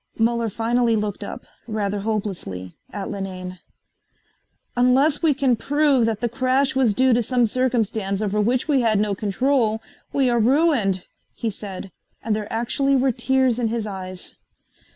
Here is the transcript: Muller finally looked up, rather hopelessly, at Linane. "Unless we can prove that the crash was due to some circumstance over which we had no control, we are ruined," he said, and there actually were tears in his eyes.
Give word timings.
Muller 0.17 0.49
finally 0.49 0.95
looked 0.95 1.23
up, 1.23 1.45
rather 1.67 1.99
hopelessly, 1.99 2.75
at 2.89 3.11
Linane. 3.11 3.59
"Unless 4.75 5.21
we 5.21 5.35
can 5.35 5.55
prove 5.55 6.07
that 6.07 6.21
the 6.21 6.27
crash 6.27 6.75
was 6.75 6.95
due 6.95 7.13
to 7.13 7.21
some 7.21 7.45
circumstance 7.45 8.19
over 8.19 8.41
which 8.41 8.67
we 8.67 8.81
had 8.81 8.99
no 8.99 9.13
control, 9.13 9.79
we 10.11 10.27
are 10.27 10.39
ruined," 10.39 11.05
he 11.35 11.51
said, 11.51 11.91
and 12.23 12.35
there 12.35 12.51
actually 12.51 12.95
were 12.95 13.11
tears 13.11 13.59
in 13.59 13.67
his 13.67 13.85
eyes. 13.85 14.37